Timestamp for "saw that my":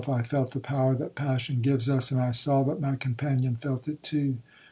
2.31-2.95